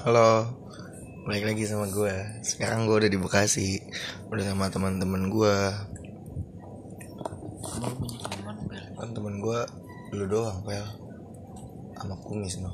Halo, 0.00 0.48
balik 1.28 1.52
lagi 1.52 1.68
sama 1.68 1.84
gue. 1.92 2.40
Sekarang 2.40 2.88
gue 2.88 3.04
udah 3.04 3.12
di 3.12 3.20
Bekasi, 3.20 3.84
udah 4.32 4.48
sama 4.48 4.72
teman-teman 4.72 5.28
gue. 5.28 5.56
Kan 8.96 9.12
teman 9.12 9.44
gue 9.44 9.60
lu 10.16 10.24
doang, 10.24 10.64
pel. 10.64 10.88
Sama 12.00 12.16
kumis 12.24 12.64
no. 12.64 12.72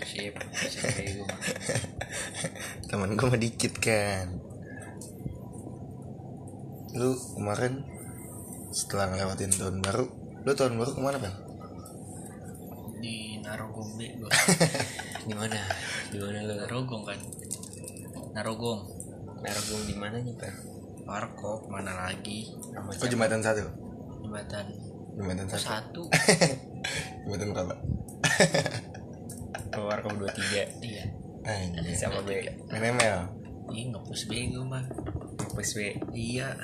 Sip, 0.00 0.32
teman 2.88 3.12
gue 3.12 3.26
mah 3.28 3.36
dikit 3.36 3.76
kan. 3.76 4.32
Lu 6.96 7.12
kemarin 7.36 7.84
setelah 8.72 9.12
ngelewatin 9.12 9.52
tahun 9.52 9.84
baru, 9.84 10.08
lu 10.40 10.52
tahun 10.56 10.80
baru 10.80 10.90
ke 10.96 11.00
mana 11.04 11.20
pel? 11.20 11.45
Narogong 13.46 13.90
B 13.94 14.00
gue 14.18 14.30
di 15.30 15.34
mana? 15.34 15.54
Di 16.10 16.18
mana 16.18 16.38
lu? 16.42 16.54
Narogong 16.58 17.02
kan? 17.06 17.18
Narogong. 18.34 18.80
Narogong 19.46 19.82
di 19.86 19.94
mana 19.94 20.18
nih 20.18 20.34
per 20.34 20.54
Warkop 21.06 21.70
mana 21.70 22.10
lagi? 22.10 22.50
Sama 22.74 22.90
Oh 22.90 23.06
jembatan 23.06 23.38
satu, 23.38 23.62
Jembatan 24.26 24.66
jembatan 25.14 25.46
satu, 25.46 25.62
satu. 25.62 26.02
Jembatan 27.22 27.54
berapa? 27.54 27.74
warkop 29.76 30.18
dua 30.18 30.30
tiga. 30.34 30.66
Iya. 30.82 31.04
Anjir. 31.46 31.94
siapa 31.94 32.18
be? 32.26 32.42
Main 32.74 32.98
ML. 32.98 33.20
Ih 33.70 33.84
ngepus 33.94 34.26
bego 34.26 34.66
mah. 34.66 34.82
Ngepus 35.38 35.70
be? 35.78 35.94
Iya. 36.10 36.58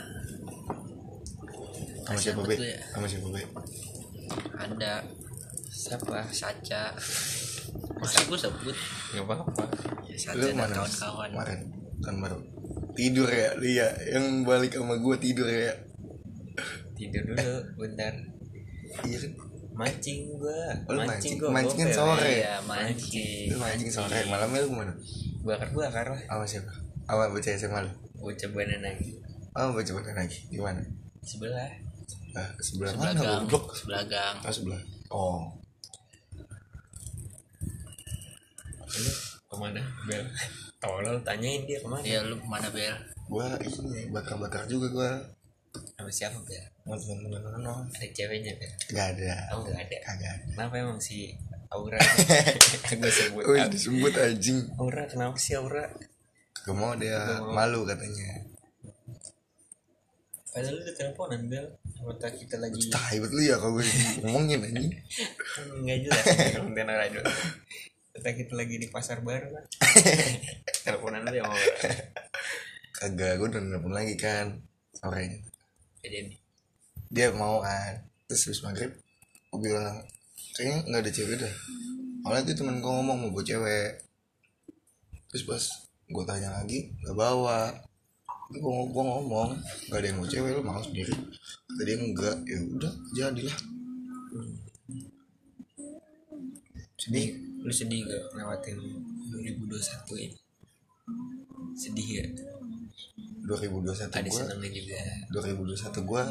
Sama 2.03 2.19
siapa 2.19 2.43
be? 2.43 2.59
gue 2.59 2.69
ya. 2.75 2.83
Sama 2.91 3.07
siapa 3.07 3.29
be? 3.31 3.43
Ada 4.59 5.07
siapa 5.73 6.21
Saca 6.29 6.93
Masa 7.97 8.19
gue 8.23 8.37
sebut 8.37 8.77
nggak 9.11 9.25
apa 9.25 9.35
apa 9.41 9.65
ya, 10.05 10.12
Lu 10.12 10.21
Saca 10.21 10.45
dan 10.45 10.69
kawan-kawan 10.69 11.31
Kemarin 11.33 11.61
tahun 12.03 12.17
baru. 12.19 12.39
Tidur 12.92 13.25
ya, 13.27 13.48
lu 13.55 13.65
ya. 13.65 13.89
Yang 14.05 14.27
balik 14.43 14.75
sama 14.75 14.98
gue 14.98 15.17
tidur 15.17 15.47
ya. 15.47 15.70
tidur 16.93 17.23
dulu 17.25 17.56
bentar 17.78 18.12
Iya 19.03 19.17
kan? 19.19 19.33
mancing 19.73 20.28
gua 20.28 20.69
Oh, 20.84 20.93
mancing. 20.93 21.41
Mancing 21.41 21.78
kan 21.78 21.89
gopel, 21.89 21.97
sore. 21.97 22.34
ya. 22.39 22.61
Mancing 22.61 23.48
Lu 23.48 23.56
mancing 23.56 23.89
sore, 23.89 24.19
malamnya 24.28 24.61
lu 24.61 24.69
ke 24.69 24.77
mana? 24.77 24.93
bakar 25.41 25.69
bakar 25.73 26.06
lah 26.11 26.20
Sama 26.28 26.45
siapa? 26.45 26.73
Sama 27.03 27.25
baca 27.31 27.50
SMA 27.50 27.78
lu? 27.81 27.91
gua 28.15 28.33
coba 28.37 28.61
lagi 28.69 29.11
Oh, 29.53 29.73
baca 29.73 29.91
mana 29.91 30.12
lagi? 30.19 30.39
Di 30.47 30.59
mana? 30.59 30.83
sebelah 31.23 31.70
Ah, 32.33 32.50
sebelah 32.59 32.91
Sebelah 32.91 33.12
mana? 33.12 33.20
gang 33.23 33.43
Goblok. 33.45 33.65
Sebelah 33.73 34.05
gang 34.05 34.37
Oh, 34.43 34.53
sebelah. 34.53 34.81
Oh. 35.09 35.41
Lu 38.95 39.12
ke 39.43 39.55
mana 39.55 39.81
bel 40.05 40.25
tolol 40.79 41.17
tanyain 41.21 41.62
dia 41.62 41.79
ke 41.79 41.87
mana 41.87 42.03
Ya 42.03 42.21
lu 42.21 42.35
ke 42.35 42.47
mana 42.47 42.69
Bel? 42.69 42.97
Gua 43.27 43.49
ini 43.57 44.09
bakar-bakar 44.09 44.65
juga 44.67 44.89
gua. 44.89 45.11
sama 45.95 46.09
siapa 46.09 46.37
bel 46.43 46.61
Sama 46.83 46.97
teman-teman 46.99 47.57
no. 47.59 47.75
ada 47.87 48.07
ceweknya 48.09 48.53
bel 48.55 48.73
Gak 48.91 49.07
ada. 49.17 49.33
oh 49.53 49.62
nggak 49.62 49.81
ada 49.83 49.99
Kagak 50.03 50.33
ada. 50.34 50.45
kenapa 50.51 50.75
emang 50.77 50.99
si 50.99 51.33
Aura 51.69 51.97
gue 52.93 53.09
sebut 53.09 53.43
Wih, 53.47 53.65
disebut 53.67 54.12
anjing. 54.15 54.61
Aura 54.77 55.05
kenapa 55.06 55.37
sih 55.37 55.56
Aura 55.56 55.89
Gak 56.62 56.75
mau 56.75 56.93
dia 56.95 57.17
Gak 57.17 57.41
mau. 57.41 57.56
malu 57.56 57.83
katanya. 57.83 58.45
Padahal 60.47 60.77
lu 60.77 60.81
udah 60.83 60.95
teleponan 60.95 61.43
Bel 61.49 61.65
tak 62.19 62.34
kita 62.34 62.59
lagi 62.59 62.77
Tai 62.89 63.17
lu 63.17 63.41
ya 63.41 63.56
kalau 63.56 63.79
gue 63.79 63.87
ngomongin 64.21 64.61
anjing. 64.61 64.93
kan 64.93 65.65
Nggak 65.81 65.99
jelas 66.05 66.25
konten 66.53 66.87
radio 66.87 67.21
Kita 68.13 68.29
kita 68.37 68.53
lagi 68.53 68.77
di 68.77 68.93
pasar 68.93 69.25
baru 69.25 69.57
kan 69.57 69.65
Teleponan 70.85 71.25
lu 71.25 71.33
ya 71.33 71.49
sama 71.49 71.57
Aura 71.57 71.77
Kagak, 72.93 73.33
gue 73.41 73.49
udah 73.51 73.63
nelfon 73.65 73.93
lagi 73.97 74.15
kan 74.15 74.63
sorenya. 74.95 75.41
Jadi 76.05 76.37
dia 77.09 77.33
mau 77.33 77.65
kan 77.65 78.05
terus 78.28 78.47
habis 78.49 78.61
maghrib 78.65 78.93
gue 79.53 79.61
bilang 79.61 80.05
kayaknya 80.56 80.77
nggak 80.89 81.03
ada 81.05 81.12
cewek 81.12 81.37
dah 81.41 81.55
awalnya 82.25 82.53
tuh 82.53 82.56
temen 82.62 82.78
gue 82.78 82.93
ngomong 82.93 83.17
mau 83.19 83.31
bawa 83.33 83.45
cewek. 83.45 83.91
Terus 85.33 85.45
pas 85.49 85.65
gue 86.12 86.25
tanya 86.28 86.53
lagi 86.53 86.93
nggak 87.03 87.17
bawa. 87.17 87.72
Gue 88.53 88.61
gue 88.93 89.05
ngomong 89.09 89.56
nggak 89.89 89.99
ada 89.99 90.06
yang 90.06 90.19
mau 90.21 90.28
cewek 90.28 90.51
lo 90.53 90.61
mau 90.61 90.84
sendiri. 90.84 91.17
Kata 91.67 91.83
dia 91.83 91.97
enggak 91.97 92.37
ya 92.45 92.59
udah 92.61 92.93
jadilah. 93.17 93.59
Sedih 97.01 97.52
Lu 97.62 97.71
sedih 97.71 98.03
gak 98.03 98.23
ngelewatin 98.34 98.75
2021 99.31 100.27
ini? 100.27 100.39
Sedih 101.78 102.09
ya 102.19 102.27
2021 103.47 104.11
Ada 104.11 104.31
senangnya 104.31 104.71
juga. 104.71 104.99
2021 105.31 106.11
gue 106.11 106.22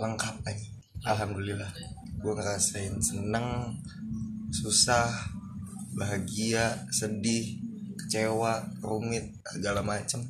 lengkap 0.00 0.36
aja 0.48 0.68
alhamdulillah. 1.12 1.70
Gue 2.24 2.32
ngerasain 2.32 2.96
seneng 3.04 3.76
susah 4.48 5.12
bahagia 5.92 6.88
sedih 6.88 7.60
kecewa 8.00 8.64
rumit 8.80 9.28
segala 9.44 9.84
macem. 9.84 10.24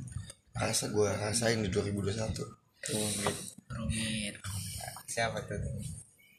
Rasa 0.55 0.91
gue 0.91 1.07
rasain 1.07 1.63
di 1.63 1.71
2021 1.71 2.35
Rumit 2.91 3.37
Rumit. 3.71 4.35
Siapa 5.07 5.39
tuh? 5.47 5.59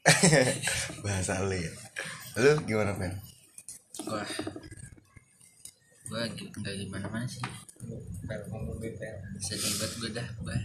Bahasa 1.04 1.40
lu 1.44 1.56
ya. 1.56 1.72
Lu 2.36 2.52
gimana 2.68 2.92
pen 3.00 3.34
Wah 4.06 4.30
Gue 6.06 6.22
gak 6.62 6.76
gimana 6.78 7.10
mana 7.10 7.26
sih. 7.26 7.42
Sedih 9.42 9.74
banget 9.78 9.92
gue 9.98 10.10
dah 10.14 10.28
Gue 10.38 10.58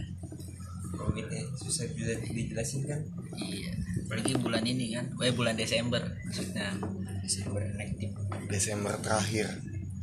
Rumit 0.91 1.27
ya 1.33 1.41
Susah 1.57 1.89
juga 1.89 2.13
dijelasin 2.21 2.85
kan? 2.85 3.01
Iya. 3.37 3.73
Apalagi 4.05 4.37
bulan 4.37 4.61
ini 4.61 4.93
kan 4.93 5.09
Eh 5.17 5.33
bulan 5.33 5.57
Desember 5.57 6.01
Maksudnya. 6.25 6.77
Desember 7.25 7.61
aktif 7.77 8.09
Desember 8.45 8.93
terakhir. 9.01 9.47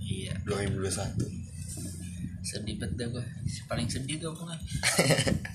Iya. 0.03 0.35
2021 0.43 1.47
Sedih 2.43 2.75
banget 2.81 2.97
dah 2.97 3.09
gue 3.13 3.25
Paling 3.69 3.87
sedih 3.87 4.17
tuh 4.19 4.33
gue 4.35 4.57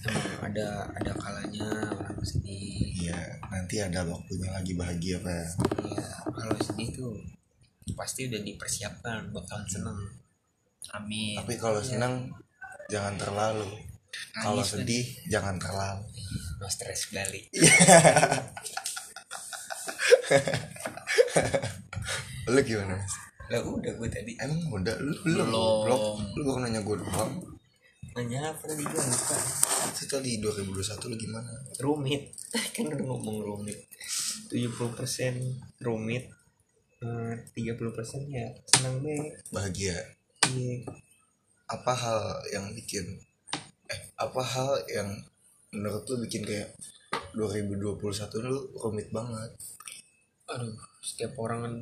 Emang 0.08 0.28
ada 0.48 0.68
ada 0.94 1.12
kalanya 1.18 1.68
orang 1.92 2.22
sedih. 2.24 2.94
Iya 3.04 3.20
nanti 3.50 3.82
ada 3.82 4.06
waktunya 4.06 4.48
lagi 4.54 4.74
bahagia 4.78 5.18
pen 5.20 5.44
Iya, 5.84 6.06
kalau 6.30 6.56
sedih 6.62 6.90
tuh 6.94 7.16
pasti 7.92 8.32
udah 8.32 8.40
dipersiapkan 8.40 9.36
bakalan 9.36 9.68
seneng. 9.68 10.00
Amin 10.96 11.36
tapi 11.36 11.60
kalau 11.60 11.84
seneng 11.84 12.32
jangan 12.88 13.20
terlalu 13.20 13.68
kalau 14.40 14.64
sedih 14.64 15.04
jangan 15.28 15.60
terlalu 15.60 16.08
No 16.64 16.72
stres 16.72 17.12
balik. 17.12 17.52
lu 22.48 22.60
gimana 22.64 22.96
Mas? 22.96 23.14
Lah 23.52 23.60
udah 23.60 23.92
gue 24.00 24.08
tadi 24.08 24.32
Emang 24.40 24.72
udah 24.72 24.96
lu 25.04 25.12
belum 25.28 25.52
Belum. 25.52 26.24
Lu 26.40 26.42
baru 26.48 26.60
nanya 26.64 26.80
gue 26.80 26.96
doang. 27.04 27.44
nanya 28.16 28.56
apa 28.56 28.64
tadi 28.64 28.80
gue 28.86 28.96
lupa. 28.96 29.36
Itu 29.92 30.08
tadi 30.08 30.40
2021 30.40 31.12
lu 31.12 31.16
gimana? 31.20 31.52
Rumit. 31.84 32.32
kan 32.80 32.88
udah 32.88 33.06
ngomong 33.12 33.44
rumit. 33.44 33.92
70% 34.48 35.84
rumit. 35.84 36.32
Eh, 37.04 37.36
30% 37.52 38.32
ya 38.32 38.48
senang 38.72 39.04
be. 39.04 39.36
Bahagia. 39.52 39.92
Iya. 40.48 40.88
Apa 41.68 41.92
hal 41.92 42.20
yang 42.56 42.72
bikin 42.72 43.20
eh 43.92 44.02
apa 44.16 44.40
hal 44.40 44.80
yang 44.88 45.10
menurut 45.76 46.08
lu 46.08 46.24
bikin 46.24 46.48
kayak 46.48 46.72
2021 47.36 48.00
lu 48.48 48.72
rumit 48.80 49.12
banget? 49.12 49.52
Aduh, 50.48 50.80
setiap 51.04 51.36
orang 51.44 51.60
kan 51.68 51.76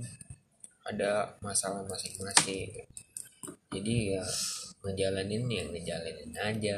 ada 0.90 1.38
masalah 1.46 1.86
masing-masing. 1.86 2.82
Jadi 3.70 4.18
ya 4.18 4.26
ngejalanin 4.82 5.46
ya 5.46 5.64
ngejalanin 5.70 6.34
aja. 6.34 6.78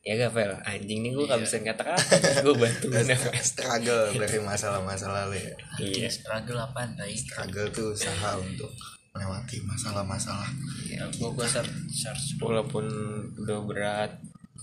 Ya 0.00 0.14
gak 0.16 0.32
Fel? 0.32 0.52
Anjing 0.62 1.00
nih 1.02 1.10
gue 1.12 1.24
gak 1.24 1.36
Iya. 1.36 1.44
bisa 1.44 1.56
kata-kata 1.60 2.16
Gue 2.46 2.54
bantuin 2.54 3.04
Struggle 3.38 4.14
dari 4.14 4.38
masalah-masalah 4.40 5.28
lu 5.28 5.36
ya. 5.36 5.52
Iya 5.78 6.08
Struggle 6.08 6.58
apaan 6.60 6.94
tadi 6.94 7.12
Struggle 7.12 7.68
tuh 7.68 7.92
usaha 7.92 8.30
untuk 8.34 8.70
melewati 9.10 9.58
masalah-masalah. 9.62 10.46
Ya 10.86 11.02
gue 11.04 11.28
gue 11.28 11.44
search, 11.44 11.72
search 11.90 12.38
walaupun 12.38 12.86
udah 13.36 13.58
berat 13.66 14.12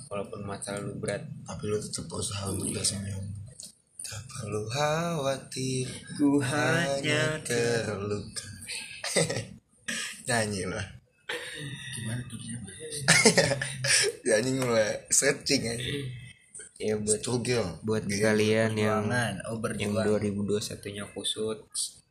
walaupun 0.08 0.46
masalah 0.46 0.80
lu 0.80 0.96
berat 0.96 1.22
Tapi 1.44 1.64
lu 1.66 1.78
tetap 1.78 2.08
berusaha 2.08 2.48
untuk 2.48 2.72
tersenyum. 2.72 3.26
Tak 4.00 4.22
perlu 4.30 4.64
khawatir, 4.70 5.90
ku 6.16 6.38
hanya 6.40 7.42
terluka. 7.42 8.46
Nyanyi 10.30 10.70
lah. 10.70 10.86
Gimana 11.92 12.22
tulisnya 12.26 12.58
Bel? 12.62 12.76
Nyanyi 14.24 14.52
mulai 14.58 14.90
searching 15.08 15.64
aja. 15.66 15.94
ya 16.76 17.00
buat 17.00 17.24
Struggle. 17.24 17.80
buat 17.82 18.04
Iya. 18.04 18.20
kalian 18.22 18.72
yang 18.76 19.08
Oh 19.48 19.56
yang 19.72 19.96
berjuang 19.96 20.20
2021 20.20 20.92
nya 20.92 21.08
kusut 21.08 21.64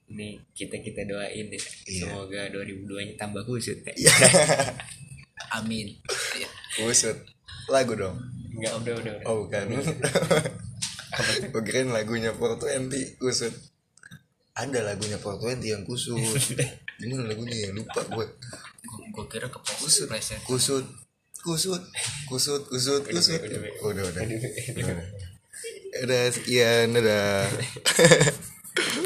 ini 0.07 0.41
kita 0.53 0.81
kita 0.81 1.05
doain 1.05 1.47
ya 1.47 1.61
Iya. 1.85 2.09
semoga 2.09 2.49
2002 2.49 3.05
nya 3.05 3.15
tambah 3.15 3.45
kusut 3.45 3.77
ya 3.93 4.09
amin 5.61 5.93
Iya. 6.33 6.49
kusut 6.81 7.13
lagu 7.69 7.93
dong 7.93 8.17
enggak 8.57 8.73
udah 8.81 8.95
udah 8.99 9.13
udah 9.21 9.27
oh 9.29 9.45
bukan 9.45 9.65
gue 11.53 11.63
kirain 11.63 11.93
lagunya 11.93 12.33
420 12.33 13.21
kusut 13.21 13.53
ada 14.55 14.81
lagunya 14.81 15.21
420 15.21 15.61
yang 15.61 15.83
kusut 15.85 16.17
ini 17.05 17.13
lagunya 17.21 17.69
yang 17.69 17.77
lupa 17.77 18.01
gue 18.09 18.27
gue 19.15 19.27
kira 19.31 19.47
ke 19.47 19.59
preset 19.63 20.43
kusut. 20.43 20.83
Kusut. 21.45 21.83
Kusut 22.27 22.63
kusut 22.67 23.03
kusut. 23.07 23.39
udah, 23.39 24.05
udah. 24.11 24.25
Udah 24.75 24.85
udah. 24.91 25.07
Udah 25.95 26.23
sekian 26.35 26.91
dadah 26.91 27.47